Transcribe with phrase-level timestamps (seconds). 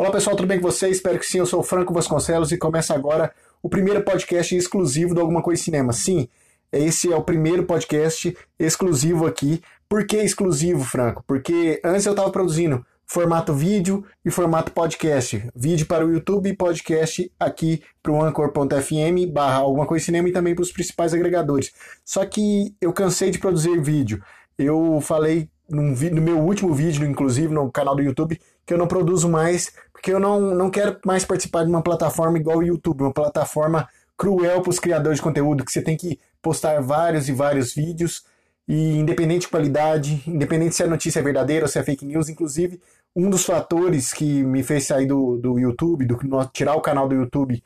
[0.00, 0.96] Olá pessoal, tudo bem com vocês?
[0.96, 3.30] Espero que sim, eu sou o Franco Vasconcelos e começa agora
[3.62, 5.92] o primeiro podcast exclusivo do Alguma Coisa Cinema.
[5.92, 6.26] Sim,
[6.72, 9.60] esse é o primeiro podcast exclusivo aqui.
[9.86, 11.22] Por que exclusivo, Franco?
[11.26, 15.46] Porque antes eu estava produzindo formato vídeo e formato podcast.
[15.54, 20.32] Vídeo para o YouTube e podcast aqui para o Anchor.fm barra Alguma Coisa Cinema e
[20.32, 21.72] também para os principais agregadores.
[22.06, 24.24] Só que eu cansei de produzir vídeo.
[24.56, 28.86] Eu falei num, no meu último vídeo, inclusive, no canal do YouTube, que eu não
[28.86, 33.02] produzo mais, porque eu não, não quero mais participar de uma plataforma igual o YouTube,
[33.02, 37.32] uma plataforma cruel para os criadores de conteúdo, que você tem que postar vários e
[37.32, 38.24] vários vídeos,
[38.68, 42.28] e independente de qualidade, independente se a notícia é verdadeira ou se é fake news,
[42.28, 42.80] inclusive,
[43.14, 46.18] um dos fatores que me fez sair do, do YouTube, do,
[46.52, 47.62] tirar o canal do YouTube,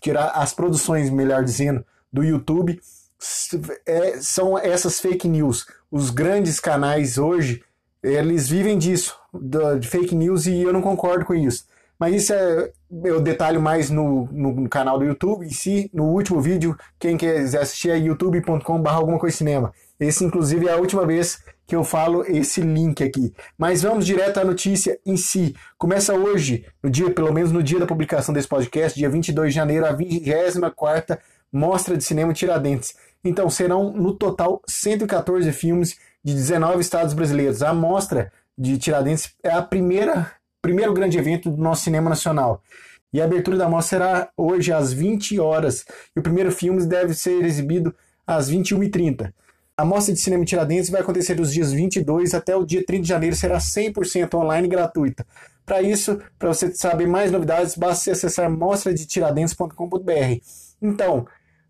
[0.00, 2.80] tirar as produções, melhor dizendo, do YouTube,
[3.86, 5.66] é, são essas fake news.
[5.90, 7.62] Os grandes canais hoje,
[8.02, 9.18] eles vivem disso,
[9.80, 11.66] de fake news, e eu não concordo com isso.
[11.98, 12.70] Mas isso é
[13.04, 15.90] eu detalho mais no, no, no, canal do YouTube em si.
[15.92, 19.72] No último vídeo, quem quiser assistir é youtube.com.br alguma coisa cinema.
[19.98, 23.34] Esse, inclusive, é a última vez que eu falo esse link aqui.
[23.58, 25.54] Mas vamos direto à notícia em si.
[25.76, 29.56] Começa hoje, no dia, pelo menos no dia da publicação desse podcast, dia 22 de
[29.56, 31.18] janeiro, a 24
[31.52, 32.94] Mostra de Cinema Tiradentes.
[33.24, 37.62] Então, serão no total 114 filmes de 19 estados brasileiros.
[37.62, 42.62] A mostra de Tiradentes é a primeira primeiro grande evento do nosso cinema nacional.
[43.12, 45.84] E a abertura da mostra será hoje às 20 horas.
[46.14, 47.94] E o primeiro filme deve ser exibido
[48.26, 49.32] às 21h30.
[49.76, 53.08] A mostra de cinema Tiradentes vai acontecer dos dias 22 até o dia 30 de
[53.08, 55.24] janeiro, será 100% online e gratuita.
[55.64, 60.42] Para isso, para você saber mais novidades, basta acessar mostradetiradentes.com.br.
[60.82, 61.26] Então,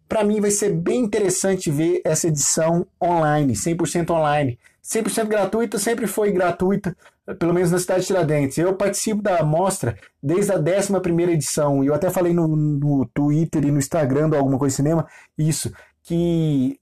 [0.08, 4.58] para mim vai ser bem interessante ver essa edição online, 100% online.
[4.88, 6.96] 100% gratuita, sempre foi gratuita,
[7.38, 8.56] pelo menos na cidade de Tiradentes.
[8.56, 13.70] Eu participo da mostra desde a 11 edição, eu até falei no, no Twitter e
[13.70, 15.06] no Instagram do Alguma Coisa Cinema,
[15.36, 15.70] isso,
[16.02, 16.80] que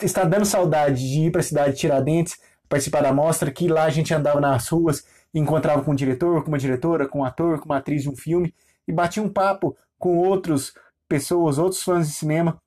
[0.00, 2.38] está dando saudade de ir para a cidade de Tiradentes,
[2.70, 5.04] participar da mostra, que lá a gente andava nas ruas,
[5.34, 8.16] encontrava com um diretor, com uma diretora, com um ator, com uma atriz de um
[8.16, 8.54] filme,
[8.88, 10.72] e batia um papo com outros
[11.08, 12.58] pessoas, outros fãs de cinema,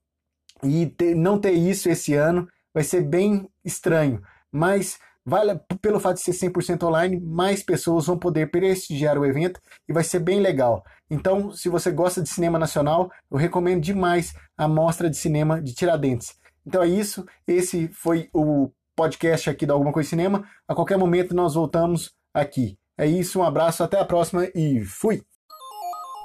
[0.62, 4.22] e ter, não ter isso esse ano vai ser bem estranho.
[4.52, 9.60] Mas vale, pelo fato de ser 100% online, mais pessoas vão poder prestigiar o evento
[9.88, 10.82] e vai ser bem legal.
[11.10, 15.74] Então, se você gosta de cinema nacional, eu recomendo demais a Mostra de Cinema de
[15.74, 16.34] Tiradentes.
[16.66, 20.44] Então é isso, esse foi o podcast aqui da Alguma Coisa Cinema.
[20.68, 22.76] A qualquer momento nós voltamos aqui.
[22.98, 25.22] É isso, um abraço, até a próxima e fui!